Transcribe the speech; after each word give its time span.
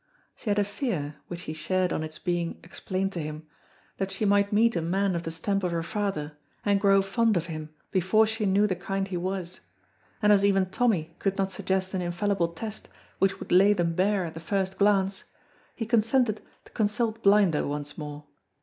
She 0.35 0.49
had 0.49 0.57
a 0.57 0.63
fear, 0.63 1.17
which 1.27 1.41
he 1.43 1.53
shared 1.53 1.93
on 1.93 2.01
its 2.01 2.17
being 2.17 2.59
explained 2.63 3.11
to 3.11 3.19
him, 3.19 3.45
that 3.97 4.11
she 4.11 4.25
might 4.25 4.51
meet 4.51 4.75
a 4.75 4.81
man 4.81 5.13
of 5.15 5.21
the 5.21 5.29
stamp 5.29 5.63
of 5.63 5.71
her 5.71 5.83
father, 5.83 6.35
and 6.65 6.81
grow 6.81 7.03
fond 7.03 7.37
of 7.37 7.45
him 7.45 7.69
before 7.91 8.25
she 8.25 8.47
knew 8.47 8.65
the 8.65 8.75
kind 8.75 9.07
he 9.09 9.15
was, 9.17 9.59
and 10.19 10.33
as 10.33 10.43
even 10.43 10.65
Tommy 10.71 11.15
could 11.19 11.37
not 11.37 11.51
suggest 11.51 11.93
an 11.93 12.01
infallible 12.01 12.47
test 12.47 12.87
which 13.19 13.39
would 13.39 13.51
lay 13.51 13.73
them 13.73 13.93
bare 13.93 14.25
at 14.25 14.33
the 14.33 14.39
first 14.39 14.79
glance, 14.79 15.25
he 15.75 15.85
consented 15.85 16.41
to 16.65 16.71
consult 16.71 17.21
Blinder 17.21 17.67
once 17.67 17.95
more. 17.95 18.23